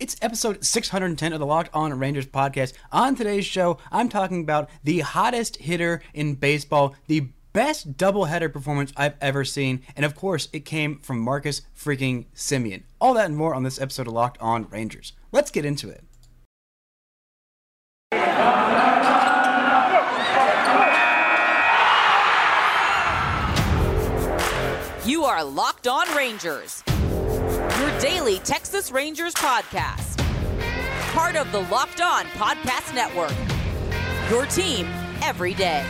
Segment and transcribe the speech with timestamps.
[0.00, 2.72] It's episode 610 of the Locked On Rangers podcast.
[2.90, 8.94] On today's show, I'm talking about the hottest hitter in baseball, the best doubleheader performance
[8.96, 12.84] I've ever seen, and of course, it came from Marcus freaking Semien.
[12.98, 15.12] All that and more on this episode of Locked On Rangers.
[15.32, 16.02] Let's get into it.
[25.04, 26.82] You are Locked On Rangers,
[27.80, 30.18] your daily Texas Rangers podcast.
[31.14, 33.32] Part of the Locked On Podcast Network.
[34.28, 34.86] Your team
[35.22, 35.86] every day.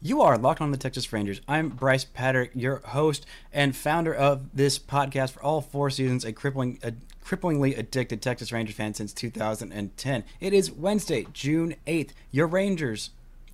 [0.00, 1.40] You are locked on the Texas Rangers.
[1.48, 6.32] I'm Bryce Patrick, your host and founder of this podcast for all four seasons, a
[6.32, 6.92] crippling, a
[7.24, 10.24] cripplingly addicted Texas Rangers fan since 2010.
[10.38, 12.10] It is Wednesday, June 8th.
[12.30, 13.10] Your Rangers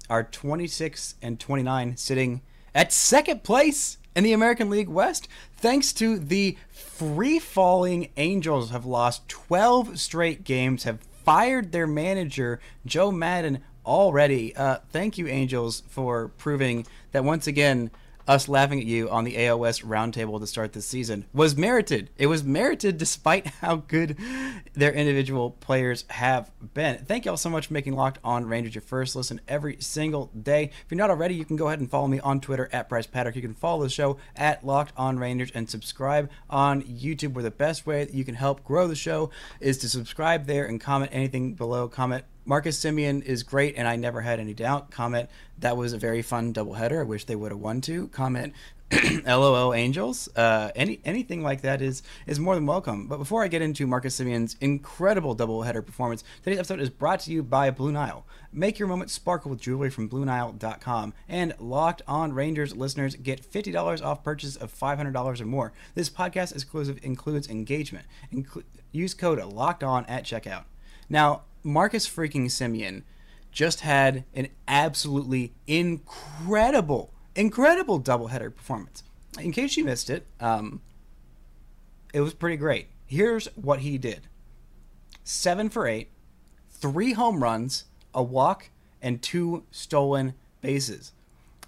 [0.09, 2.41] are 26 and 29, sitting
[2.75, 8.85] at second place in the American League West, thanks to the free falling Angels have
[8.85, 14.55] lost 12 straight games, have fired their manager, Joe Maddon, already.
[14.57, 17.91] Uh, thank you, Angels, for proving that once again,
[18.29, 22.11] us laughing at you on the AOS roundtable to start this season was merited.
[22.19, 24.17] It was merited despite how good
[24.75, 27.05] their individual players have been.
[27.07, 30.65] Thank y'all so much for making Locked On Rangers your first listen every single day.
[30.65, 33.07] If you're not already, you can go ahead and follow me on Twitter at Bryce
[33.07, 33.35] Patrick.
[33.35, 37.51] You can follow the show at Locked On Rangers and subscribe on YouTube, where the
[37.51, 41.11] best way that you can help grow the show is to subscribe there and comment
[41.15, 41.89] anything below.
[41.89, 44.91] Comment Marcus Semien is great, and I never had any doubt.
[44.91, 47.01] Comment, that was a very fun doubleheader.
[47.01, 48.09] I wish they would have won to.
[48.09, 48.55] Comment,
[49.27, 50.31] LOL Angels.
[50.35, 53.07] Uh, any anything like that is is more than welcome.
[53.07, 57.33] But before I get into Marcus Semien's incredible doubleheader performance, today's episode is brought to
[57.33, 58.25] you by Blue Nile.
[58.51, 61.13] Make your moment sparkle with jewelry from BlueNile.com.
[61.29, 65.75] And Locked On Rangers listeners get $50 off purchase of $500 or more.
[65.95, 68.07] This podcast exclusive includes engagement.
[68.33, 70.65] Inclu- use code Locked On at checkout.
[71.11, 73.03] Now, Marcus freaking Semien
[73.53, 79.03] just had an absolutely incredible, incredible doubleheader performance.
[79.39, 80.81] In case you missed it, um,
[82.13, 82.89] it was pretty great.
[83.07, 84.29] Here's what he did
[85.25, 86.09] seven for eight,
[86.71, 88.71] three home runs, a walk,
[89.03, 91.13] and two stolen bases.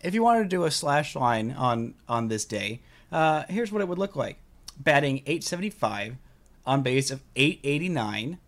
[0.02, 2.80] If you wanted to do a slash line on, on this day,
[3.12, 4.38] uh, here's what it would look like
[4.78, 6.16] batting 875,
[6.64, 8.38] on base of 889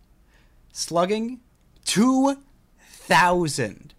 [0.71, 1.39] slugging
[1.85, 3.93] 2,000.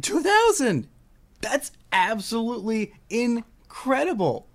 [0.00, 0.88] 2,000!
[1.40, 4.46] That's absolutely incredible.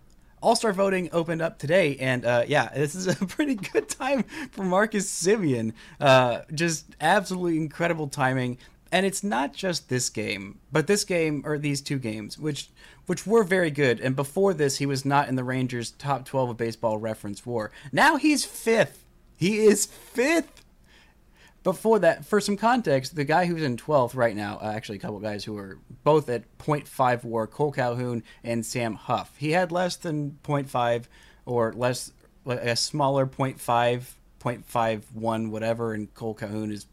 [0.42, 4.24] All Star voting opened up today, and uh, yeah, this is a pretty good time
[4.52, 5.74] for Marcus Semien.
[6.00, 8.58] Uh, just absolutely incredible timing.
[8.92, 12.70] And it's not just this game, but this game or these two games, which
[13.08, 14.00] which were very good.
[14.00, 17.72] And before this, he was not in the Rangers' top 12 of baseball reference war.
[17.92, 19.04] Now he's fifth.
[19.36, 20.63] He is fifth
[21.64, 25.02] before that, for some context, the guy who's in 12th right now, uh, actually a
[25.02, 29.34] couple guys who are both at 0.5 war, Cole Calhoun and Sam Huff.
[29.38, 31.06] He had less than 0.5
[31.46, 32.12] or less,
[32.46, 34.04] a smaller 0.5,
[34.40, 36.84] 0.51, whatever, and Cole Calhoun is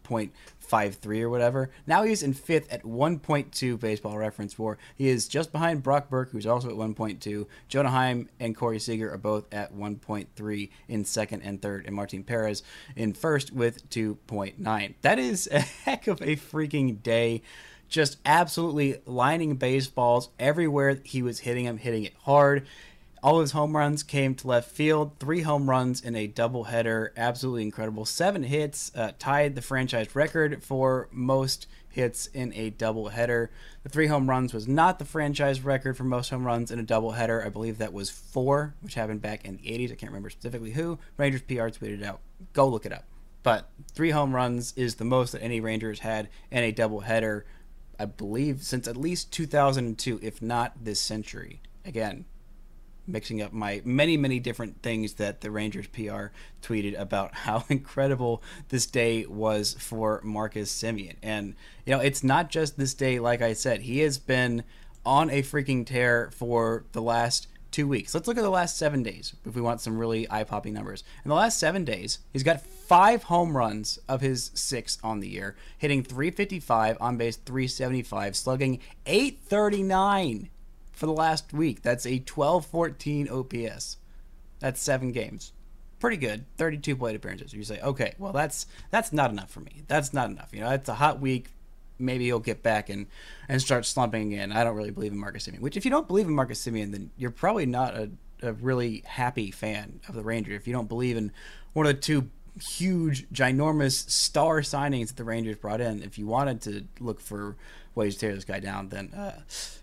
[0.71, 1.69] 0.53 or whatever.
[1.85, 4.77] Now he's in fifth at 1.2 baseball reference war.
[4.95, 7.45] He is just behind Brock Burke, who's also at 1.2.
[7.67, 12.23] Jonah Heim and Corey Seager are both at 1.3 in second and third, and Martin
[12.23, 12.63] Perez
[12.95, 14.93] in first with 2.9.
[15.01, 17.41] That is a heck of a freaking day.
[17.89, 22.65] Just absolutely lining baseballs everywhere he was hitting them, hitting it hard.
[23.23, 25.19] All his home runs came to left field.
[25.19, 27.09] Three home runs in a doubleheader.
[27.15, 28.03] Absolutely incredible.
[28.03, 33.49] Seven hits, uh, tied the franchise record for most hits in a doubleheader.
[33.83, 36.83] The three home runs was not the franchise record for most home runs in a
[36.83, 37.45] doubleheader.
[37.45, 39.91] I believe that was four, which happened back in the 80s.
[39.91, 40.97] I can't remember specifically who.
[41.17, 42.21] Rangers PR tweeted out.
[42.53, 43.03] Go look it up.
[43.43, 47.43] But three home runs is the most that any Rangers had in a doubleheader,
[47.99, 51.61] I believe, since at least 2002, if not this century.
[51.85, 52.25] Again,
[53.07, 56.27] mixing up my many many different things that the Rangers PR
[56.61, 61.15] tweeted about how incredible this day was for Marcus Semien.
[61.21, 61.55] And
[61.85, 63.81] you know, it's not just this day like I said.
[63.81, 64.63] He has been
[65.05, 68.13] on a freaking tear for the last 2 weeks.
[68.13, 71.03] Let's look at the last 7 days if we want some really eye-popping numbers.
[71.23, 75.29] In the last 7 days, he's got 5 home runs of his 6 on the
[75.29, 80.49] year, hitting 355 on base 375, slugging 839
[81.01, 81.81] for the last week.
[81.81, 83.97] That's a 12-14 OPS.
[84.59, 85.51] That's seven games.
[85.99, 86.45] Pretty good.
[86.57, 87.53] 32 plate appearances.
[87.53, 89.81] You say, okay, well that's that's not enough for me.
[89.87, 90.49] That's not enough.
[90.53, 91.49] You know, it's a hot week.
[91.97, 93.07] maybe he'll get back and,
[93.49, 94.51] and start slumping again.
[94.51, 95.59] I don't really believe in Marcus Semien.
[95.59, 98.11] Which, if you don't believe in Marcus Semien, then you're probably not a,
[98.43, 100.53] a really happy fan of the Rangers.
[100.55, 101.31] If you don't believe in
[101.73, 106.27] one of the two huge, ginormous star signings that the Rangers brought in, if you
[106.27, 107.55] wanted to look for
[107.95, 109.39] ways to tear this guy down, then uh,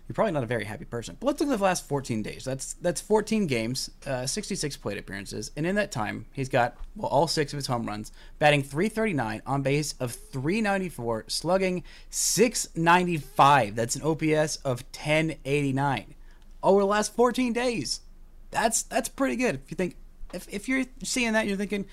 [0.07, 1.17] you're probably not a very happy person.
[1.19, 2.43] But let's look at the last 14 days.
[2.43, 7.09] That's that's 14 games, uh, 66 plate appearances, and in that time, he's got well
[7.09, 13.75] all six of his home runs, batting 339 on base of 394, slugging 695.
[13.75, 16.15] That's an OPS of 1089
[16.63, 18.01] over the last 14 days.
[18.51, 19.55] That's that's pretty good.
[19.55, 19.95] If you think
[20.33, 21.85] if if you're seeing that, you're thinking,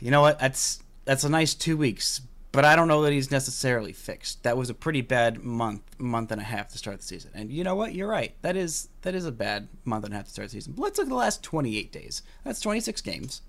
[0.00, 0.38] you know what?
[0.38, 2.20] That's that's a nice two weeks,
[2.52, 4.42] but I don't know that he's necessarily fixed.
[4.42, 7.30] That was a pretty bad month, month and a half to start the season.
[7.34, 7.94] And you know what?
[7.94, 8.34] You're right.
[8.42, 10.72] That is that is a bad month and a half to start the season.
[10.76, 12.22] But let's look at the last 28 days.
[12.44, 13.42] That's 26 games,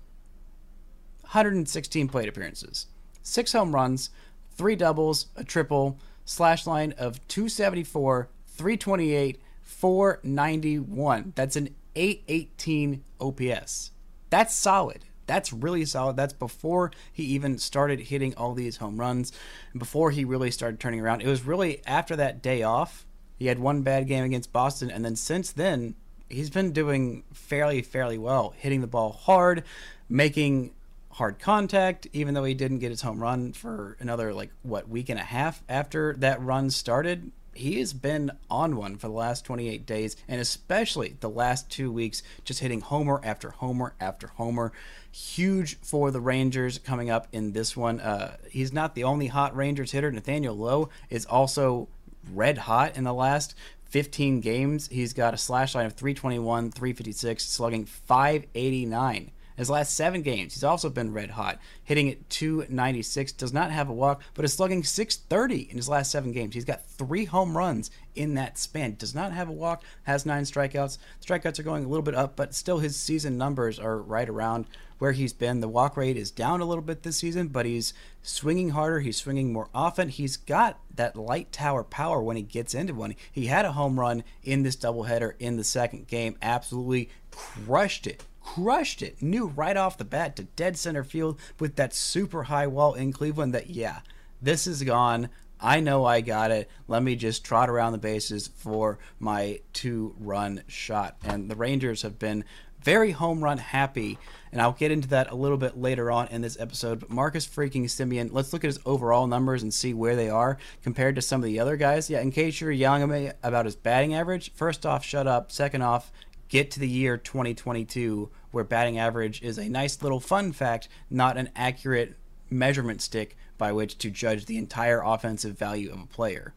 [1.22, 2.86] 116 plate appearances,
[3.22, 4.10] six home runs,
[4.54, 11.32] three doubles, a triple, slash line of 274, 328, 491.
[11.34, 13.90] That's an 818 OPS.
[14.30, 15.04] That's solid.
[15.32, 16.16] That's really solid.
[16.16, 19.32] That's before he even started hitting all these home runs,
[19.74, 21.22] before he really started turning around.
[21.22, 23.06] It was really after that day off.
[23.38, 25.94] He had one bad game against Boston, and then since then,
[26.28, 29.64] he's been doing fairly, fairly well, hitting the ball hard,
[30.06, 30.74] making
[31.12, 35.08] hard contact, even though he didn't get his home run for another, like, what, week
[35.08, 39.44] and a half after that run started he has been on one for the last
[39.44, 44.72] 28 days, and especially the last two weeks, just hitting homer after homer after homer.
[45.10, 48.00] Huge for the Rangers coming up in this one.
[48.00, 50.10] Uh, he's not the only hot Rangers hitter.
[50.10, 51.88] Nathaniel Lowe is also
[52.32, 53.54] red hot in the last
[53.90, 54.88] 15 games.
[54.88, 60.64] He's got a slash line of 321, 356, slugging 589 his last seven games, he's
[60.64, 63.32] also been red hot, hitting at 296.
[63.32, 66.54] Does not have a walk, but is slugging 630 in his last seven games.
[66.54, 68.96] He's got three home runs in that span.
[68.96, 70.98] Does not have a walk, has nine strikeouts.
[71.24, 74.66] Strikeouts are going a little bit up, but still his season numbers are right around
[74.98, 75.60] where he's been.
[75.60, 79.00] The walk rate is down a little bit this season, but he's swinging harder.
[79.00, 80.08] He's swinging more often.
[80.08, 83.16] He's got that light tower power when he gets into one.
[83.32, 86.36] He had a home run in this doubleheader in the second game.
[86.40, 89.22] Absolutely crushed it crushed it.
[89.22, 93.12] Knew right off the bat to dead center field with that super high wall in
[93.12, 94.00] Cleveland that, yeah,
[94.40, 95.28] this is gone.
[95.60, 96.68] I know I got it.
[96.88, 101.16] Let me just trot around the bases for my two run shot.
[101.24, 102.44] And the Rangers have been
[102.82, 104.18] very home run happy.
[104.50, 107.00] And I'll get into that a little bit later on in this episode.
[107.00, 110.58] But Marcus freaking Semien, let's look at his overall numbers and see where they are
[110.82, 112.10] compared to some of the other guys.
[112.10, 115.52] Yeah, in case you're yelling at me about his batting average, first off, shut up.
[115.52, 116.12] Second off,
[116.52, 121.38] get to the year 2022 where batting average is a nice little fun fact, not
[121.38, 122.14] an accurate
[122.50, 126.52] measurement stick by which to judge the entire offensive value of a player.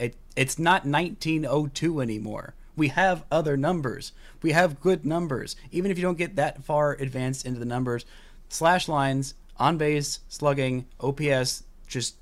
[0.00, 2.54] It, it's not 1902 anymore.
[2.74, 4.10] We have other numbers.
[4.42, 5.54] We have good numbers.
[5.70, 8.04] Even if you don't get that far advanced into the numbers,
[8.48, 12.16] slash lines, on base, slugging, OPS, just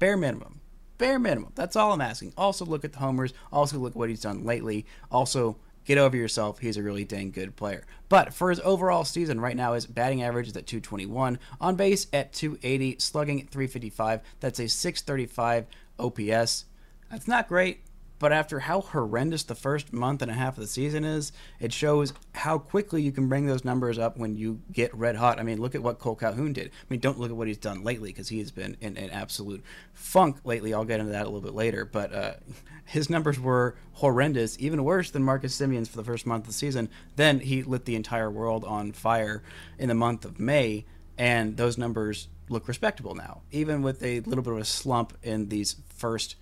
[0.00, 0.60] bare minimum.
[0.98, 1.52] Bare minimum.
[1.54, 2.32] That's all I'm asking.
[2.36, 3.32] Also look at the homers.
[3.52, 4.86] Also look at what he's done lately.
[5.12, 6.58] Also get over yourself.
[6.58, 7.84] He's a really dang good player.
[8.08, 12.06] But for his overall season right now, his batting average is at 221, on base
[12.12, 14.20] at 280, slugging at 355.
[14.40, 15.66] That's a 635
[15.98, 16.64] OPS.
[17.10, 17.80] That's not great,
[18.18, 21.72] but after how horrendous the first month and a half of the season is, it
[21.72, 25.38] shows how quickly you can bring those numbers up when you get red hot.
[25.38, 26.68] I mean, look at what Cole Calhoun did.
[26.68, 29.10] I mean, don't look at what he's done lately because he has been in an
[29.10, 29.62] absolute
[29.92, 30.72] funk lately.
[30.72, 32.34] I'll get into that a little bit later, but uh,
[32.86, 36.52] his numbers were horrendous, even worse than Marcus Semien's for the first month of the
[36.54, 36.88] season.
[37.16, 39.42] Then he lit the entire world on fire
[39.78, 40.86] in the month of May,
[41.18, 45.48] and those numbers look respectable now, even with a little bit of a slump in
[45.48, 46.36] these first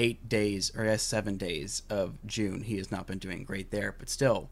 [0.00, 2.62] eight days, or yes, seven days of June.
[2.62, 4.48] He has not been doing great there, but still,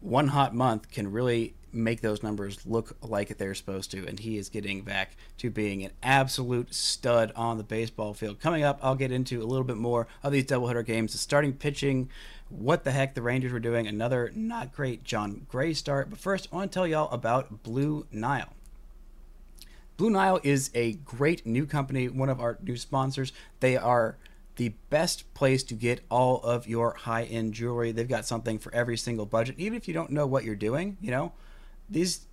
[0.00, 4.36] one hot month can really make those numbers look like they're supposed to, and he
[4.36, 8.40] is getting back to being an absolute stud on the baseball field.
[8.40, 11.54] Coming up, I'll get into a little bit more of these doubleheader games, the starting
[11.54, 12.10] pitching,
[12.50, 16.10] what the heck the Rangers were doing, another not great Jon Gray start.
[16.10, 18.52] But first, I want to tell y'all about Blue Nile.
[19.96, 23.32] Blue Nile is a great new company, one of our new sponsors.
[23.60, 24.16] They are
[24.58, 27.92] the best place to get all of your high end jewelry.
[27.92, 29.54] They've got something for every single budget.
[29.56, 31.32] Even if you don't know what you're doing, you know,
[31.88, 32.26] these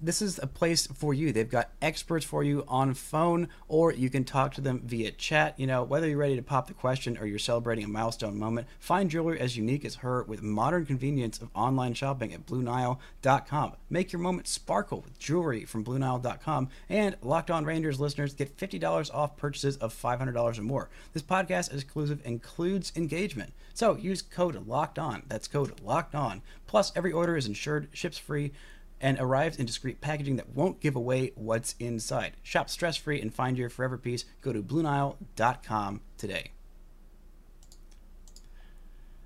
[0.00, 1.32] this is a place for you.
[1.32, 5.58] They've got experts for you on phone, or you can talk to them via chat.
[5.58, 8.66] You know, whether you're ready to pop the question or you're celebrating a milestone moment,
[8.78, 13.72] find jewelry as unique as her with modern convenience of online shopping at BlueNile.com.
[13.90, 16.68] Make your moment sparkle with jewelry from BlueNile.com.
[16.88, 20.90] And Locked On Rangers listeners get $50 off purchases of $500 or more.
[21.12, 23.52] This podcast exclusive includes engagement.
[23.74, 25.22] So use code Locked On.
[25.28, 26.42] That's code Locked On.
[26.66, 28.52] Plus, every order is insured, ships free
[29.00, 32.36] and arrives in discreet packaging that won't give away what's inside.
[32.42, 34.24] Shop stress free and find your forever piece.
[34.40, 36.52] Go to BlueNile.com today.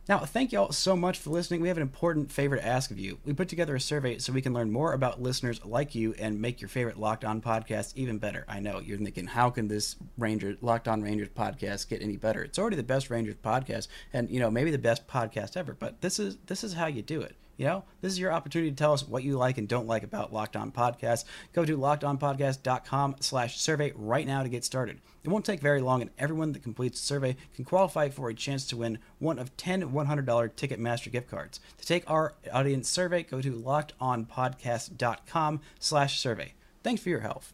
[0.08, 1.60] Now, thank you all so much for listening.
[1.60, 3.18] We have an important favor to ask of you.
[3.24, 6.40] We put together a survey so we can learn more about listeners like you and
[6.40, 8.44] make your favorite Locked On podcast even better.
[8.48, 12.42] I know you're thinking, how can this Ranger Locked On Rangers podcast get any better?
[12.42, 15.72] It's already the best Rangers podcast, and you know maybe the best podcast ever.
[15.72, 17.36] But this is this is how you do it.
[17.62, 20.02] You know, this is your opportunity to tell us what you like and don't like
[20.02, 21.26] about Locked On Podcast.
[21.52, 25.00] Go to lockedonpodcast.com slash survey right now to get started.
[25.22, 28.34] It won't take very long, and everyone that completes the survey can qualify for a
[28.34, 31.60] chance to win one of 10 $100 Ticketmaster gift cards.
[31.78, 36.54] To take our audience survey, go to lockedonpodcast.com slash survey.
[36.82, 37.44] Thanks for your help.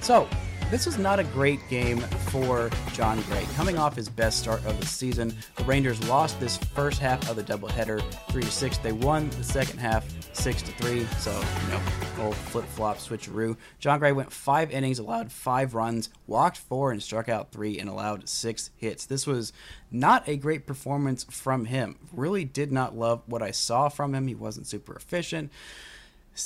[0.00, 0.28] So,
[0.72, 3.44] this was not a great game for Jon Gray.
[3.56, 7.36] Coming off his best start of the season, the Rangers lost this first half of
[7.36, 8.78] the doubleheader, three to six.
[8.78, 11.04] They won the second half, six to three.
[11.18, 13.58] So you know, old flip flop switcheroo.
[13.80, 17.90] Jon Gray went five innings, allowed five runs, walked four, and struck out three, and
[17.90, 19.04] allowed six hits.
[19.04, 19.52] This was
[19.90, 21.98] not a great performance from him.
[22.14, 24.26] Really did not love what I saw from him.
[24.26, 25.52] He wasn't super efficient.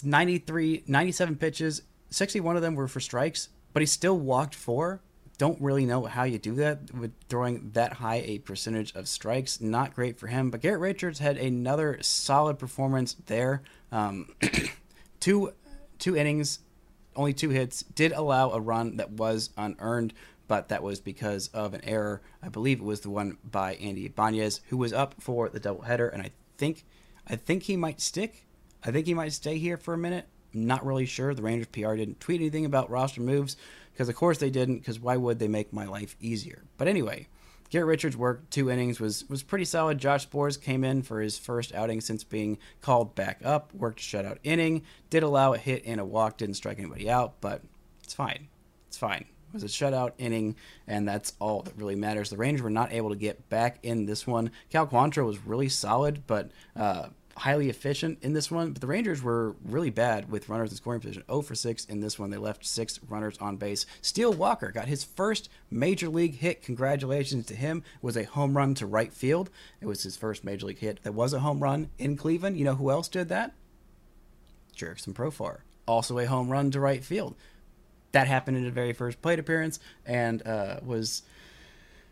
[0.02, 5.02] 93, 97 pitches, 61 of them were for strikes but he still walked four.
[5.37, 9.61] Don't really know how you do that with throwing that high a percentage of strikes.
[9.61, 10.50] Not great for him.
[10.50, 13.61] But Garrett Richards had another solid performance there.
[13.92, 14.35] Um,
[15.21, 15.52] two
[15.99, 16.61] two innings,
[17.16, 17.83] only two hits.
[17.83, 20.14] Did allow a run that was unearned,
[20.49, 22.23] but that was because of an error.
[22.42, 26.11] I believe it was the one by Andy Ibanez, who was up for the doubleheader,
[26.11, 26.87] and I think
[27.26, 28.47] I think he might stick.
[28.83, 31.34] I think he might stay here for a minute not really sure.
[31.34, 33.56] The Rangers PR didn't tweet anything about roster moves
[33.92, 34.78] because, of course, they didn't.
[34.78, 36.64] Because why would they make my life easier?
[36.76, 37.28] But anyway,
[37.70, 39.98] Garrett Richards' work two innings was was pretty solid.
[39.98, 43.75] Josh Sborz came in for his first outing since being called back up.
[43.75, 44.82] Worked a shutout inning.
[45.10, 46.38] Did allow a hit and a walk.
[46.38, 47.62] Didn't strike anybody out, but
[48.02, 48.48] it's fine.
[48.88, 49.26] It's fine.
[49.48, 52.30] It was a shutout inning, and that's all that really matters.
[52.30, 54.50] The Rangers were not able to get back in this one.
[54.70, 59.23] Cal Quantrill was really solid, but uh, highly efficient in this one, but the Rangers
[59.23, 61.23] were really bad with runners in scoring position.
[61.28, 62.31] 0 for 6 in this one.
[62.31, 63.85] They left six runners on base.
[64.00, 66.62] Steele Walker got his first major league hit.
[66.62, 67.83] Congratulations to him.
[67.97, 69.50] It was a home run to right field.
[69.81, 71.02] It was his first major league hit.
[71.02, 72.57] That was a home run in Cleveland.
[72.57, 73.52] You know who else did that?
[74.75, 75.59] Jurickson Profar.
[75.87, 77.35] Also a home run to right field.
[78.12, 81.23] That happened in the very first plate appearance and uh, was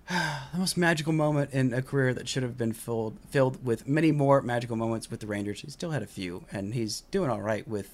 [0.11, 4.13] the most magical moment in a career that should have been filled filled with many
[4.13, 5.61] more magical moments with the Rangers.
[5.61, 7.91] He still had a few, and he's doing all right with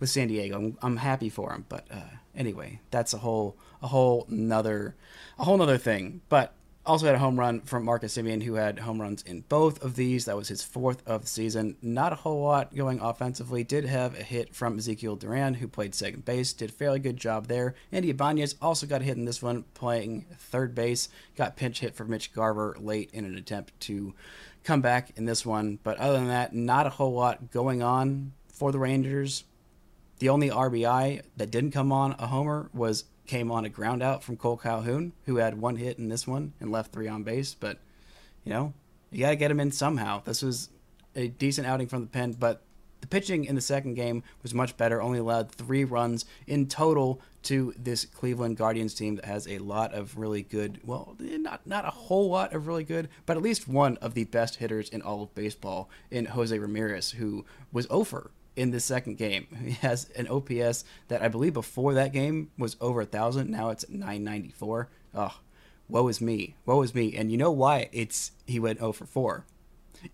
[0.00, 0.56] with San Diego.
[0.56, 4.96] I'm, I'm happy for him, but uh, anyway, that's a whole a whole another
[5.38, 6.22] a whole another thing.
[6.28, 6.52] But
[6.84, 9.94] also had a home run from Marcus Semien, who had home runs in both of
[9.94, 10.24] these.
[10.24, 11.76] That was his fourth of the season.
[11.80, 13.62] Not a whole lot going offensively.
[13.62, 16.52] Did have a hit from Ezekiel Duran, who played second base.
[16.52, 17.74] Did a fairly good job there.
[17.92, 21.08] Andy Ibanez also got hit in this one, playing third base.
[21.36, 24.14] Got pinch hit for Mitch Garver late in an attempt to
[24.64, 25.78] come back in this one.
[25.82, 29.44] But other than that, not a whole lot going on for the Rangers.
[30.18, 34.22] The only RBI that didn't come on a homer was came on a ground out
[34.22, 37.54] from Cole Calhoun, who had one hit in this one and left three on base.
[37.54, 37.78] But,
[38.44, 38.74] you know,
[39.10, 40.22] you got to get him in somehow.
[40.24, 40.70] This was
[41.14, 42.62] a decent outing from the pen, but
[43.00, 47.20] the pitching in the second game was much better, only allowed three runs in total
[47.42, 51.84] to this Cleveland Guardians team that has a lot of really good, well, not not
[51.84, 55.02] a whole lot of really good, but at least one of the best hitters in
[55.02, 59.46] all of baseball in Jose Ramirez, who was over in the second game.
[59.64, 63.50] He has an OPS that I believe before that game was over a thousand.
[63.50, 64.88] Now it's 994.
[65.14, 65.38] Oh,
[65.88, 66.56] woe is me.
[66.66, 67.16] Woe is me.
[67.16, 69.44] And you know why it's he went 0 for 4.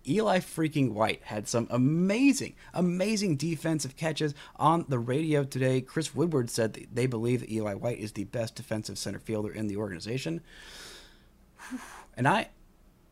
[0.07, 5.81] Eli freaking White had some amazing, amazing defensive catches on the radio today.
[5.81, 9.67] Chris Woodward said they believe that Eli White is the best defensive center fielder in
[9.67, 10.41] the organization.
[12.17, 12.49] And I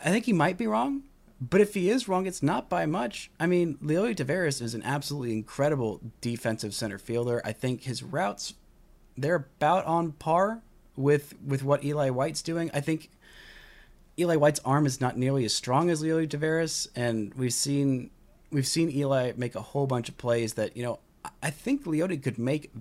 [0.03, 1.03] I think he might be wrong.
[1.39, 3.29] But if he is wrong, it's not by much.
[3.39, 7.41] I mean, Leody Taveras is an absolutely incredible defensive center fielder.
[7.45, 8.55] I think his routes
[9.17, 10.61] they're about on par
[10.95, 12.71] with with what Eli White's doing.
[12.73, 13.09] I think
[14.19, 18.09] Eli White's arm is not nearly as strong as Leody Taveras, and we've seen
[18.51, 20.99] we've seen Eli make a whole bunch of plays that you know
[21.41, 22.71] I think Leody could make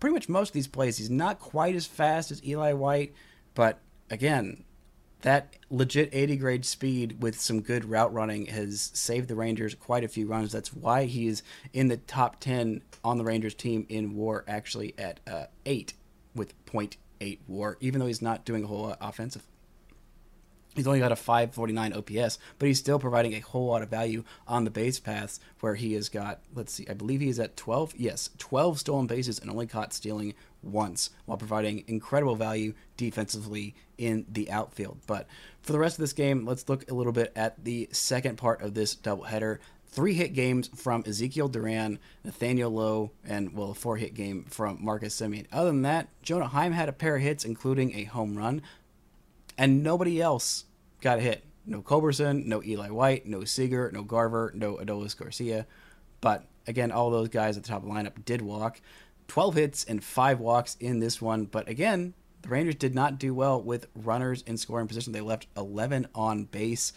[0.00, 0.98] pretty much most of these plays.
[0.98, 3.14] He's not quite as fast as Eli White,
[3.54, 3.78] but
[4.10, 4.64] again,
[5.22, 10.04] that legit 80 grade speed with some good route running has saved the Rangers quite
[10.04, 10.52] a few runs.
[10.52, 14.94] That's why he is in the top 10 on the Rangers team in war, actually
[14.98, 15.94] at uh, 8
[16.34, 19.48] with 0.8 war, even though he's not doing a whole lot offensively.
[20.74, 24.24] He's only got a 549 OPS, but he's still providing a whole lot of value
[24.48, 27.58] on the base paths where he has got, let's see, I believe he is at
[27.58, 27.94] 12.
[27.96, 34.26] Yes, 12 stolen bases and only caught stealing once while providing incredible value defensively in
[34.30, 34.98] the outfield.
[35.06, 35.26] But
[35.62, 38.62] for the rest of this game, let's look a little bit at the second part
[38.62, 39.58] of this doubleheader.
[39.86, 44.78] Three hit games from Ezekiel Duran, Nathaniel Lowe, and, well, a four hit game from
[44.82, 45.46] Marcus Semien.
[45.52, 48.62] Other than that, Jonah Heim had a pair of hits, including a home run
[49.58, 50.64] and nobody else
[51.00, 51.44] got a hit.
[51.64, 55.66] No Culberson, no Eli White, no Seager, no Garver, no Adolis Garcia.
[56.20, 58.80] But again, all those guys at the top of the lineup did walk.
[59.32, 61.46] 12 hits and 5 walks in this one.
[61.46, 62.12] But again,
[62.42, 65.14] the Rangers did not do well with runners in scoring position.
[65.14, 66.92] They left 11 on base.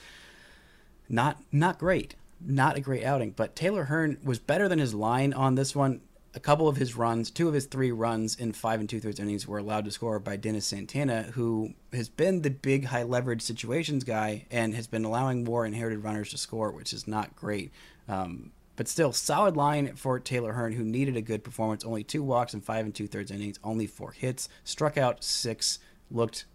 [1.07, 2.15] Not not great.
[2.45, 3.31] Not a great outing.
[3.31, 6.01] But Taylor Hearn was better than his line on this one
[6.33, 9.21] a couple of his runs, two of his three runs in five and two thirds
[9.21, 13.43] innings were allowed to score by Dennis Santana, who has been the big high leverage
[13.43, 17.71] situations guy and has been allowing more inherited runners to score, which is not great.
[18.09, 21.83] Um, but still, solid line for Taylor Hearn, who needed a good performance.
[21.83, 25.79] Only two walks in five and two thirds innings, only four hits, struck out six,
[26.11, 26.45] looked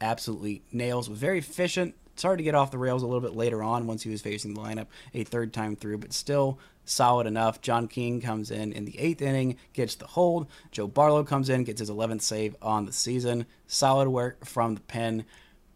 [0.00, 1.94] absolutely nails, was very efficient.
[2.12, 4.20] It's hard to get off the rails a little bit later on once he was
[4.20, 7.60] facing the lineup a third time through, but still solid enough.
[7.62, 10.46] John King comes in in the eighth inning, gets the hold.
[10.70, 13.46] Joe Barlow comes in, gets his 11th save on the season.
[13.66, 15.24] Solid work from the pen.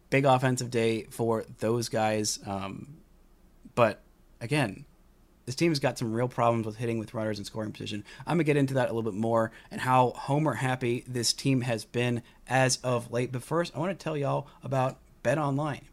[0.09, 2.39] Big offensive day for those guys.
[2.45, 2.97] Um,
[3.73, 4.03] but
[4.39, 4.85] again,
[5.47, 8.03] this team's got some real problems with hitting with runners in scoring position.
[8.27, 11.31] I'm going to get into that a little bit more and how homer happy this
[11.31, 13.31] team has been as of late.
[13.31, 15.85] But first, I want to tell y'all about Bet Online.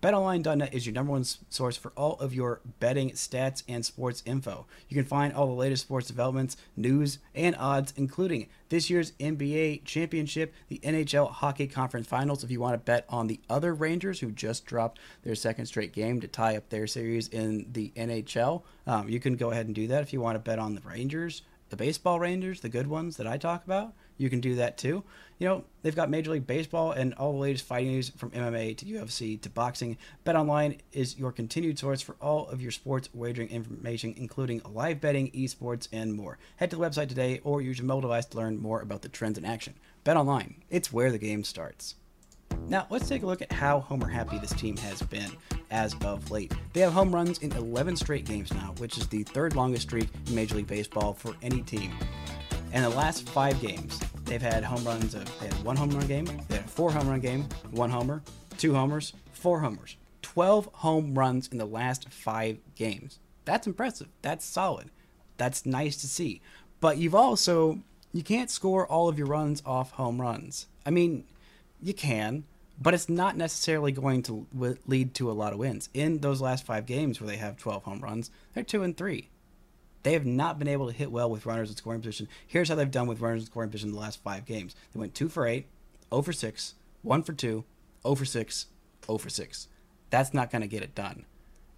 [0.00, 4.64] BetOnline.net is your number one source for all of your betting stats and sports info.
[4.88, 9.84] You can find all the latest sports developments, news, and odds, including this year's NBA
[9.84, 12.44] championship, the NHL Hockey Conference Finals.
[12.44, 15.92] If you want to bet on the other Rangers who just dropped their second straight
[15.92, 19.74] game to tie up their series in the NHL, um, you can go ahead and
[19.74, 20.02] do that.
[20.02, 23.26] If you want to bet on the Rangers, the baseball Rangers, the good ones that
[23.26, 25.02] I talk about, you can do that too.
[25.38, 28.76] You know, they've got Major League Baseball and all the latest fighting news from MMA
[28.78, 29.96] to UFC to boxing.
[30.26, 35.30] BetOnline is your continued source for all of your sports wagering information, including live betting,
[35.30, 36.38] esports, and more.
[36.56, 39.08] Head to the website today or use your mobile device to learn more about the
[39.08, 39.74] trends in action.
[40.04, 41.94] BetOnline, it's where the game starts.
[42.66, 45.30] Now, let's take a look at how homer happy this team has been
[45.70, 46.52] as of late.
[46.72, 50.08] They have home runs in 11 straight games now, which is the third longest streak
[50.26, 51.92] in Major League Baseball for any team.
[52.72, 53.98] In the last five games,
[54.28, 56.92] they've had home runs of they had one home run game, they had a four
[56.92, 58.22] home run game, one homer,
[58.58, 59.96] two homers, four homers.
[60.20, 63.18] 12 home runs in the last five games.
[63.46, 64.08] That's impressive.
[64.20, 64.90] That's solid.
[65.38, 66.42] That's nice to see.
[66.80, 67.78] But you've also,
[68.12, 70.66] you can't score all of your runs off home runs.
[70.84, 71.24] I mean,
[71.80, 72.44] you can,
[72.80, 74.46] but it's not necessarily going to
[74.86, 75.88] lead to a lot of wins.
[75.94, 79.30] In those last five games where they have 12 home runs, they're two and three.
[80.02, 82.28] They have not been able to hit well with runners in scoring position.
[82.46, 84.74] Here's how they've done with runners in scoring position in the last five games.
[84.92, 85.66] They went 2 for 8,
[86.10, 87.64] 0 for 6, 1 for 2,
[88.02, 88.66] 0 for 6,
[89.06, 89.68] 0 for 6.
[90.10, 91.26] That's not going to get it done.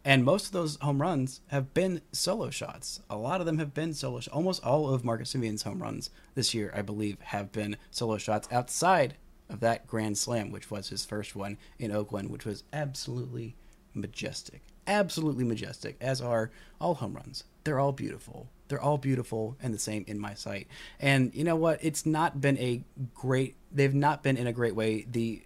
[0.05, 3.01] And most of those home runs have been solo shots.
[3.11, 4.35] A lot of them have been solo shots.
[4.35, 8.49] Almost all of Marcus Semien's home runs this year, I believe, have been solo shots
[8.51, 9.17] outside
[9.51, 13.57] of that grand slam, which was his first one in Oakland, which was absolutely
[13.93, 14.63] majestic.
[14.87, 18.49] Absolutely majestic, as are all home runs they're all beautiful.
[18.69, 20.69] They're all beautiful and the same in my sight.
[21.01, 21.81] And you know what?
[21.83, 22.83] It's not been a
[23.15, 23.57] great.
[23.73, 25.07] They've not been in a great way.
[25.11, 25.43] The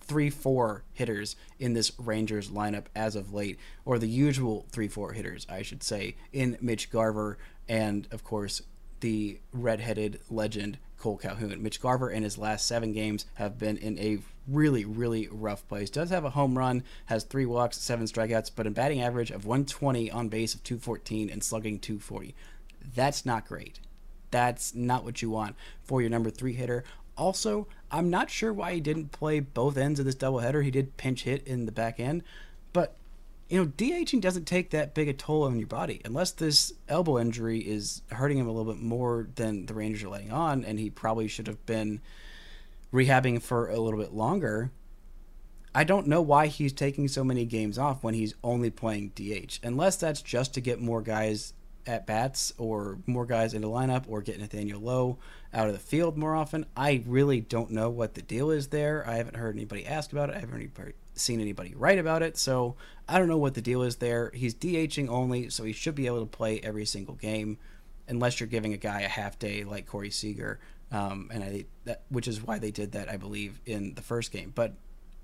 [0.00, 5.12] three four hitters in this Rangers lineup as of late, or the usual three four
[5.12, 8.62] hitters, I should say, in Mitch Garver and of course
[8.98, 11.62] the redheaded legend Cole Calhoun.
[11.62, 15.90] Mitch Garver in his last seven games have been in a really, really rough place.
[15.90, 19.46] Does have a home run, has three walks, seven strikeouts, but a batting average of
[19.46, 22.34] 120 on base of 214 and slugging 240.
[22.94, 23.80] That's not great.
[24.30, 26.84] That's not what you want for your number three hitter.
[27.16, 30.62] Also, I'm not sure why he didn't play both ends of this doubleheader.
[30.62, 32.22] He did pinch hit in the back end,
[32.72, 32.94] but
[33.50, 37.18] you know, DHing doesn't take that big a toll on your body unless this elbow
[37.18, 40.78] injury is hurting him a little bit more than the Rangers are letting on, and
[40.78, 42.00] he probably should have been
[42.92, 44.70] rehabbing for a little bit longer.
[45.74, 49.58] I don't know why he's taking so many games off when he's only playing DH,
[49.64, 51.52] unless that's just to get more guys
[51.86, 55.18] at bats or more guys into lineup or get Nathaniel Lowe
[55.52, 56.66] out of the field more often.
[56.76, 59.04] I really don't know what the deal is there.
[59.08, 60.36] I haven't heard anybody ask about it.
[60.36, 60.54] I haven't
[61.14, 62.36] seen anybody write about it.
[62.36, 62.76] So
[63.08, 64.30] I don't know what the deal is there.
[64.34, 67.58] He's DHing only, so he should be able to play every single game
[68.08, 70.60] unless you're giving a guy a half day like Corey Seager.
[70.92, 74.32] Um, and I that which is why they did that, I believe, in the first
[74.32, 74.52] game.
[74.54, 74.74] But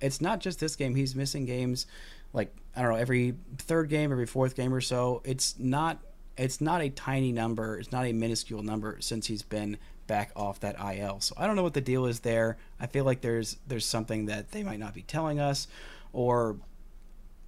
[0.00, 0.94] it's not just this game.
[0.94, 1.86] He's missing games
[2.32, 5.22] like I don't know every third game, every fourth game or so.
[5.24, 5.98] It's not
[6.36, 7.78] it's not a tiny number.
[7.78, 11.20] It's not a minuscule number since he's been back off that IL.
[11.20, 12.56] So I don't know what the deal is there.
[12.80, 15.68] I feel like there's there's something that they might not be telling us,
[16.12, 16.56] or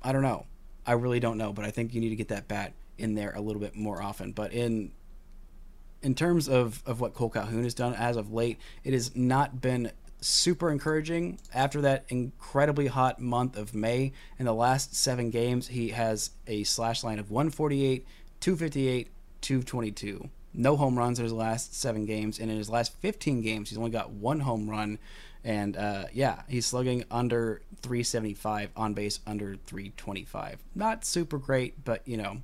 [0.02, 0.46] I don't know.
[0.86, 3.32] I really don't know, but I think you need to get that bat in there
[3.34, 4.32] a little bit more often.
[4.32, 4.92] But in
[6.02, 9.60] in terms of, of what Cole Calhoun has done as of late, it has not
[9.60, 9.90] been
[10.20, 11.38] super encouraging.
[11.52, 16.64] After that incredibly hot month of May, in the last seven games, he has a
[16.64, 18.06] slash line of 148,
[18.40, 19.08] 258,
[19.40, 20.30] 222.
[20.54, 23.78] No home runs in his last seven games, and in his last 15 games, he's
[23.78, 24.98] only got one home run.
[25.44, 30.58] And uh, yeah, he's slugging under 375 on base, under 325.
[30.74, 32.42] Not super great, but you know,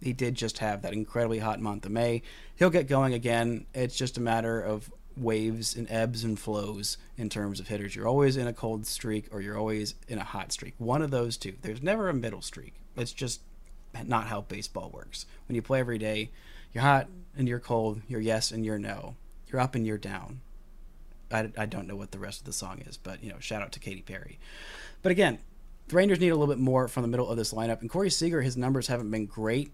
[0.00, 2.22] he did just have that incredibly hot month of May.
[2.56, 3.66] He'll get going again.
[3.74, 7.94] It's just a matter of waves and ebbs and flows in terms of hitters.
[7.94, 10.74] You're always in a cold streak or you're always in a hot streak.
[10.78, 11.54] One of those two.
[11.60, 12.74] There's never a middle streak.
[12.96, 13.42] It's just
[14.06, 15.26] not how baseball works.
[15.46, 16.30] When you play every day,
[16.72, 19.16] you're hot and you're cold, you're yes and you're no.
[19.48, 20.40] You're up and you're down.
[21.32, 23.62] I, I don't know what the rest of the song is, but you know, shout
[23.62, 24.38] out to Katy Perry.
[25.02, 25.38] But again,
[25.88, 27.80] the Rangers need a little bit more from the middle of this lineup.
[27.80, 29.72] And Corey Seager, his numbers haven't been great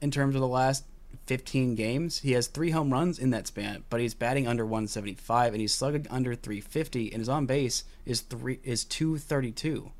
[0.00, 0.84] in terms of the last
[1.26, 2.20] 15 games.
[2.20, 5.74] He has three home runs in that span, but he's batting under 175 and he's
[5.74, 9.92] slugging under 350, and his on base is three is 232.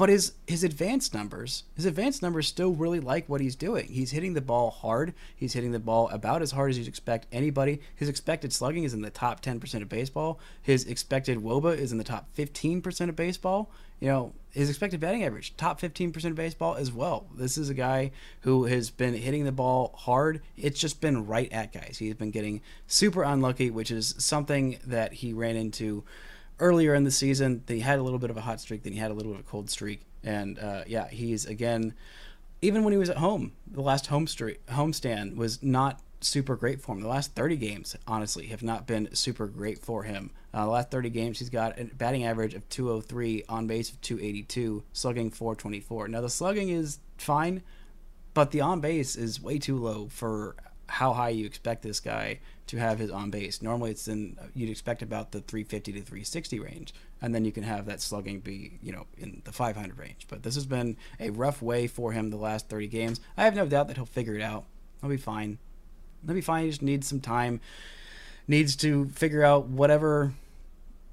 [0.00, 3.86] But his his advanced numbers, his advanced numbers still really like what he's doing.
[3.86, 5.12] He's hitting the ball hard.
[5.36, 7.82] He's hitting the ball about as hard as you'd expect anybody.
[7.96, 10.40] His expected slugging is in the top 10% of baseball.
[10.62, 13.70] His expected WOBA is in the top 15% of baseball.
[14.00, 17.26] You know, his expected batting average, top 15% of baseball as well.
[17.36, 20.40] This is a guy who has been hitting the ball hard.
[20.56, 21.98] It's just been right at guys.
[21.98, 26.04] He's been getting super unlucky, which is something that he ran into
[26.60, 27.64] earlier in the season.
[27.66, 29.40] He had a little bit of a hot streak, then he had a little bit
[29.40, 31.94] of a cold streak, and uh, yeah, he's again.
[32.62, 36.80] Even when he was at home, the last home streak, homestand was not super great
[36.80, 37.00] for him.
[37.00, 40.30] The last 30 games, honestly, have not been super great for him.
[40.52, 44.00] Uh, the last 30 games, he's got a batting average of 203, on base of
[44.00, 46.08] 282, slugging 424.
[46.08, 47.62] Now, the slugging is fine,
[48.34, 50.56] but the on base is way too low for
[50.90, 53.62] how high you expect this guy to have his on base.
[53.62, 57.62] Normally, it's in you'd expect about the 350 to 360 range, and then you can
[57.62, 60.26] have that slugging be you know in the 500 range.
[60.28, 63.20] But this has been a rough way for him the last 30 games.
[63.36, 64.64] I have no doubt that he'll figure it out.
[65.00, 65.58] He'll be fine.
[66.26, 66.64] He'll be fine.
[66.64, 67.60] He just needs some time.
[68.48, 70.34] Needs to figure out whatever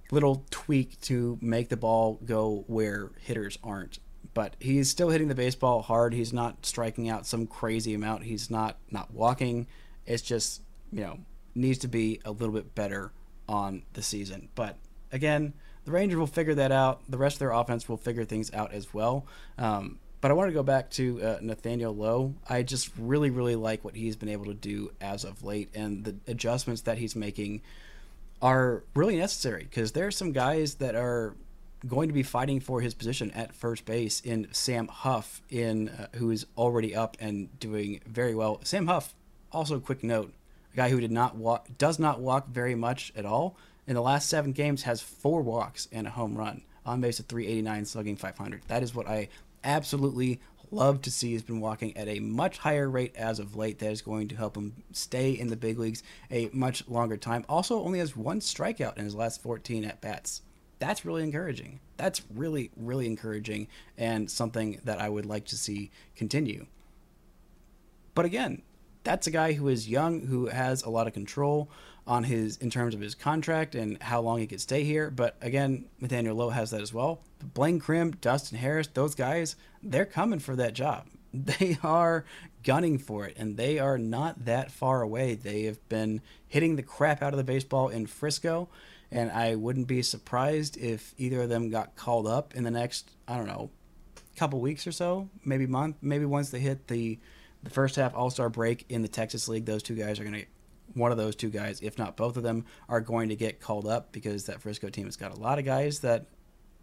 [0.10, 4.00] little tweak to make the ball go where hitters aren't
[4.38, 6.14] but he's still hitting the baseball hard.
[6.14, 8.22] He's not striking out some crazy amount.
[8.22, 9.66] He's not not walking.
[10.06, 11.18] It's just you know
[11.56, 13.12] needs to be a little bit better
[13.50, 14.50] on the season.
[14.54, 14.78] But
[15.12, 15.54] again,
[15.86, 17.02] the Rangers will figure that out.
[17.10, 19.26] The rest of their offense will figure things out as well.
[19.58, 22.36] Um, but I want to go back to uh, Nathaniel Lowe.
[22.48, 26.04] I just really, really like what he's been able to do as of late, and
[26.04, 27.64] the adjustments that he's making
[28.40, 31.34] are really necessary because there are some guys that are
[31.86, 36.08] going to be fighting for his position at first base in Sam Huff, in uh,
[36.16, 38.60] who is already up and doing very well.
[38.64, 39.14] Sam Huff,
[39.52, 40.34] also quick note,
[40.74, 43.58] a guy who did not walk, does not walk very much at all.
[43.86, 47.28] In the last seven games, has four walks and a home run on base at
[47.28, 48.64] 389, slugging 500.
[48.68, 49.30] That is what I
[49.64, 50.40] absolutely
[50.72, 51.32] love to see.
[51.32, 53.80] He's been walking at a much higher rate as of late.
[53.80, 57.46] That is going to help him stay in the big leagues a much longer time.
[57.48, 60.42] Also, only has one strikeout in his last 14 at bats
[60.80, 61.80] that's really encouraging.
[61.98, 66.68] That's really, really encouraging and something that I would like to see continue.
[68.14, 68.62] But again,
[69.04, 71.70] that's a guy who is young, who has a lot of control
[72.06, 75.10] on his in terms of his contract and how long he could stay here.
[75.10, 77.22] But again, Nathaniel Lowe has that as well.
[77.54, 81.08] Blaine Crim, Dustin Harris, those guys, they're coming for that job.
[81.34, 82.26] They are
[82.64, 85.36] gunning for it, and they are not that far away.
[85.36, 88.70] They have been hitting the crap out of the baseball in Frisco
[89.12, 93.12] and I wouldn't be surprised if either of them got called up in the next
[93.28, 93.70] I don't know
[94.38, 97.20] couple weeks or so, maybe month, maybe once they hit the
[97.64, 99.66] the first half All Star break in the Texas League.
[99.66, 100.46] Those two guys are going to
[100.94, 103.88] one of those two guys, if not both of them, are going to get called
[103.88, 106.28] up because that Frisco team has got a lot of guys that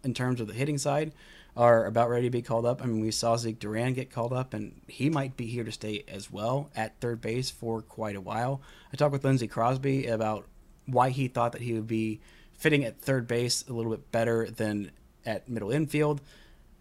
[0.03, 1.13] in terms of the hitting side
[1.57, 2.83] are about ready to be called up.
[2.83, 5.71] I mean, we saw Zeke Duran get called up, and he might be here to
[5.71, 8.61] stay as well at third base for quite a while.
[8.93, 10.45] I talked with Lindsey Crosby about
[10.85, 12.19] why he thought that he would be
[12.53, 14.91] fitting at third base a little bit better than
[15.25, 16.21] at middle infield.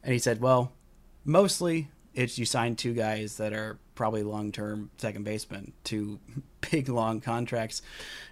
[0.02, 0.72] And he said, well,
[1.24, 6.20] mostly it's you sign two guys that are probably long term second basemen, two
[6.70, 7.82] big long contracts.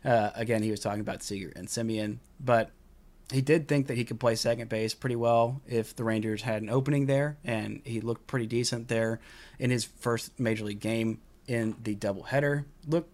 [0.04, 2.70] Uh, again, he was talking about Seager and Semien, but
[3.32, 6.62] he did think that he could play second base pretty well if the Rangers had
[6.62, 9.20] an opening there, and he looked pretty decent there
[9.58, 12.64] in his first major league game in the doubleheader.
[12.86, 13.10] Looked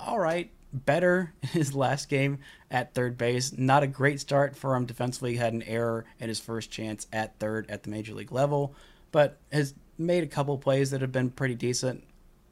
[0.00, 2.38] all right, better in his last game
[2.70, 3.56] at third base.
[3.56, 5.32] Not a great start for him defensively.
[5.32, 8.74] He Had an error in his first chance at third at the major league level,
[9.10, 12.04] but has made a couple plays that have been pretty decent.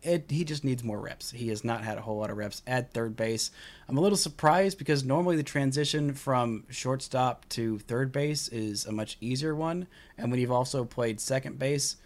[0.02, 1.30] It, he just needs more reps.
[1.30, 3.50] He has not had a whole lot of reps at third base.
[3.86, 8.92] I'm a little surprised because normally the transition from shortstop to third base is a
[8.92, 9.86] much easier one.
[10.16, 11.96] And when you've also played second base,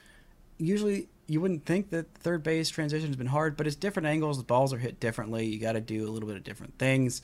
[0.59, 4.39] usually you wouldn't think that third base transition has been hard, but it's different angles.
[4.39, 5.47] The balls are hit differently.
[5.47, 7.23] You got to do a little bit of different things.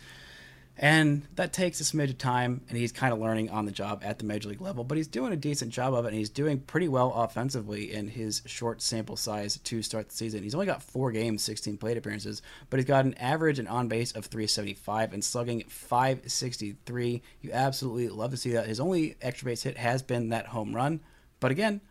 [0.83, 4.01] And that takes a smidge of time, and he's kind of learning on the job
[4.03, 4.83] at the major league level.
[4.83, 8.09] But he's doing a decent job of it, and he's doing pretty well offensively in
[8.09, 10.43] his short sample size to start the season.
[10.43, 13.89] He's only got four games, 16 plate appearances, but he's got an average and on
[13.89, 17.23] base of 375 and slugging 563.
[17.43, 18.67] You absolutely love to see that.
[18.67, 21.01] His only extra base hit has been that home run,
[21.41, 21.83] but again,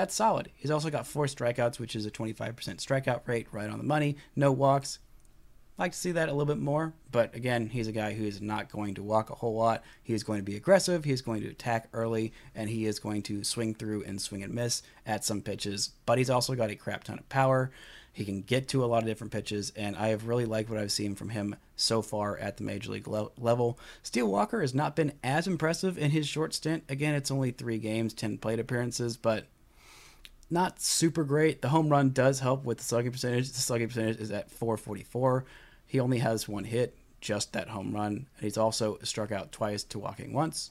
[0.00, 0.50] that's solid.
[0.56, 4.16] He's also got four strikeouts, which is a 25% strikeout rate, right on the money.
[4.34, 4.98] No walks,
[5.76, 8.40] like to see that a little bit more, but again, he's a guy who is
[8.40, 9.82] not going to walk a whole lot.
[10.02, 12.98] He is going to be aggressive, he is going to attack early, and he is
[12.98, 15.92] going to swing through and swing and miss at some pitches.
[16.06, 17.70] But he's also got a crap ton of power.
[18.12, 20.78] He can get to a lot of different pitches, and I have really liked what
[20.78, 23.78] I've seen from him so far at the major league le- level.
[24.02, 26.84] Steele Walker has not been as impressive in his short stint.
[26.88, 29.46] Again, it's only three games, 10 plate appearances, but
[30.50, 31.62] not super great.
[31.62, 33.52] The home run does help with the slugging percentage.
[33.52, 35.44] The slugging percentage is at 444.
[35.86, 39.82] He only has one hit, just that home run, and he's also struck out twice
[39.84, 40.70] to walking once.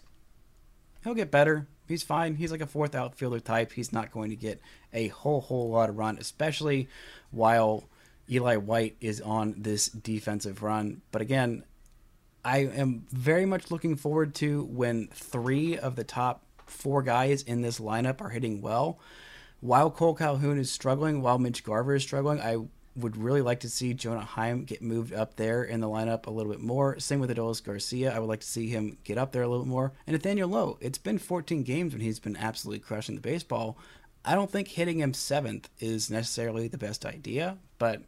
[1.03, 1.67] He'll get better.
[1.87, 2.35] He's fine.
[2.35, 3.71] He's like a fourth outfielder type.
[3.71, 4.61] He's not going to get
[4.93, 6.87] a whole whole lot of run, especially
[7.31, 7.85] while
[8.29, 11.01] Eli White is on this defensive run.
[11.11, 11.63] But again,
[12.43, 17.61] I am very much looking forward to when three of the top four guys in
[17.61, 18.99] this lineup are hitting well.
[19.61, 22.57] While Cole Calhoun is struggling, while Mitch Garver is struggling, I
[22.95, 26.31] would really like to see Jonah Heim get moved up there in the lineup a
[26.31, 26.99] little bit more.
[26.99, 28.13] Same with Adolis Garcia.
[28.13, 29.93] I would like to see him get up there a little bit more.
[30.07, 33.77] And Nathaniel Lowe, it's been 14 games when he's been absolutely crushing the baseball.
[34.23, 38.01] I don't think hitting him seventh is necessarily the best idea, but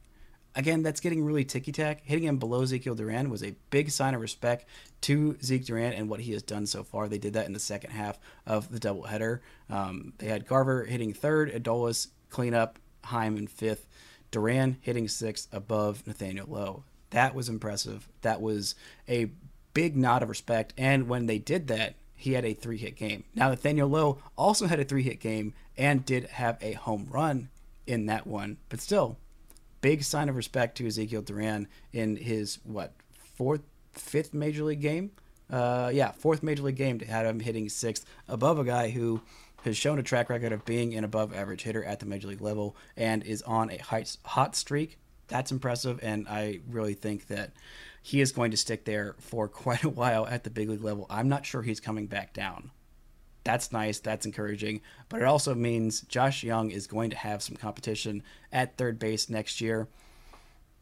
[0.55, 2.01] again, that's getting really ticky tack.
[2.03, 4.65] Hitting him below Ezekiel Duran was a big sign of respect
[5.01, 7.07] to Zeke Duran and what he has done so far.
[7.07, 9.39] They did that in the second half of the doubleheader.
[9.69, 13.87] Um, they had Garver hitting third, Adolis cleanup, Heim in fifth.
[14.29, 16.83] Duran hitting sixth above Nathaniel Lowe.
[17.09, 18.07] That was impressive.
[18.21, 18.75] That was
[19.09, 19.31] a
[19.73, 20.73] big nod of respect.
[20.77, 23.23] And when they did that, he had a three hit game.
[23.35, 27.49] Now, Nathaniel Lowe also had a three hit game and did have a home run
[27.87, 28.57] in that one.
[28.69, 29.17] But still,
[29.81, 32.93] big sign of respect to Ezekiel Duran in his, what,
[33.35, 35.11] fourth, fifth major league game?
[35.49, 39.21] Uh, yeah, fourth major league game to have him hitting sixth above a guy who
[39.63, 42.41] has shown a track record of being an above average hitter at the major league
[42.41, 43.77] level and is on a
[44.23, 44.97] hot streak.
[45.27, 47.51] That's impressive, and I really think that
[48.01, 51.05] he is going to stick there for quite a while at the big league level.
[51.09, 52.71] I'm not sure he's coming back down.
[53.43, 53.99] That's nice.
[53.99, 54.81] That's encouraging.
[55.09, 59.29] But it also means Josh Jung is going to have some competition at third base
[59.29, 59.87] next year.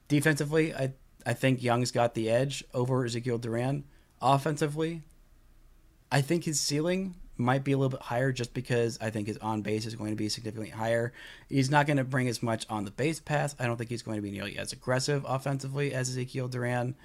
[0.08, 0.94] Defensively, I,
[1.26, 3.86] I think Jung's got the edge over Ezekiel Duran.
[4.22, 5.04] Offensively,
[6.12, 9.38] I think his ceiling might be a little bit higher just because I think his
[9.38, 11.14] on base is going to be significantly higher.
[11.48, 13.56] He's not going to bring as much on the base path.
[13.60, 16.96] I don't think he's going to be nearly as aggressive offensively as Ezekiel Duran.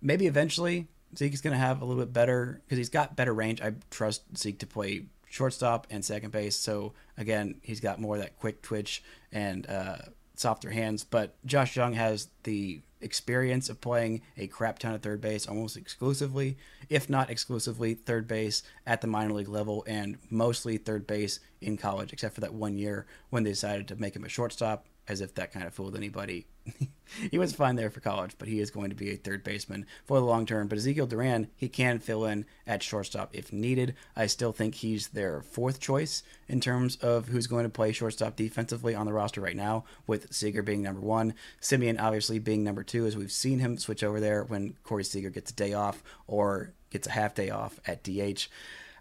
[0.00, 3.60] Maybe eventually Zeke's going to have a little bit better because he's got better range.
[3.60, 6.56] I trust Zeke to play shortstop and second base.
[6.56, 9.96] So again, he's got more of that quick twitch and uh,
[10.34, 11.04] softer hands.
[11.04, 15.76] But Josh Jung has the experience of playing a crap ton of third base almost
[15.76, 21.40] exclusively, if not exclusively, third base at the minor league level and mostly third base
[21.60, 24.86] in college, except for that one year when they decided to make him a shortstop,
[25.10, 26.46] as if that kind of fooled anybody.
[27.30, 29.84] he was fine there for college, but he is going to be a third baseman
[30.04, 30.68] for the long term.
[30.68, 33.96] But Ezekiel Duran, he can fill in at shortstop if needed.
[34.14, 38.36] I still think he's their fourth choice in terms of who's going to play shortstop
[38.36, 42.84] defensively on the roster right now, with Seager being number one, Semien obviously being number
[42.84, 46.04] two, as we've seen him switch over there when Corey Seager gets a day off
[46.28, 48.46] or gets a half day off at DH.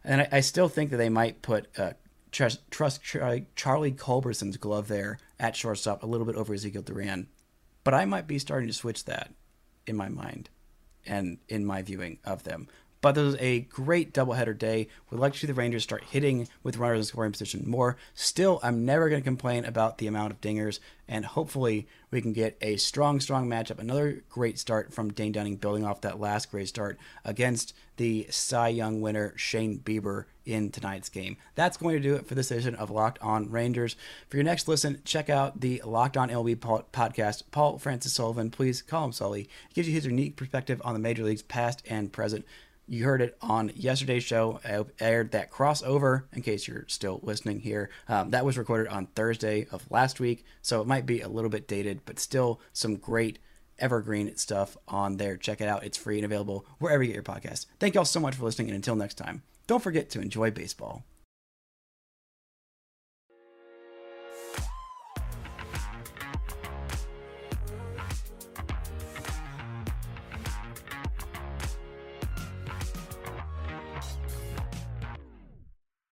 [0.04, 1.92] And I, I still think that they might put uh,
[2.32, 7.28] trust, Charlie, uh, Charlie Culberson's glove there at shortstop a little bit over Ezekiel Duran.
[7.84, 9.32] But I might be starting to switch that
[9.88, 10.50] in my mind
[11.06, 12.68] and in my viewing of them.
[13.02, 14.90] But this was a great doubleheader day.
[15.10, 17.96] We'd like to see the Rangers start hitting with runners in scoring position more.
[18.14, 22.34] Still, I'm never going to complain about the amount of dingers, and hopefully we can
[22.34, 23.80] get a strong, strong matchup.
[23.80, 28.68] Another great start from Dane Dunning, building off that last great start against the Cy
[28.68, 31.38] Young winner Shane Bieber in tonight's game.
[31.56, 33.96] That's going to do it for this edition of Locked On Rangers.
[34.28, 36.56] For your next listen, check out the Locked On MLB
[36.92, 37.44] podcast.
[37.52, 39.44] Paul Francis Sullivan, please call him Sully.
[39.70, 42.46] He gives you his unique perspective on the major leagues, past and present.
[42.88, 44.60] You heard it on yesterday's show.
[44.66, 47.92] I aired that crossover, in case you're still listening here.
[48.08, 51.52] Um, that was recorded on Thursday of last week, so it might be a little
[51.52, 53.38] bit dated, but still some great
[53.78, 55.38] evergreen stuff on there.
[55.38, 55.84] Check it out.
[55.84, 57.68] It's free and available wherever you get your podcast.
[57.80, 60.50] Thank you all so much for listening, and until next time, don't forget to enjoy
[60.50, 61.06] baseball.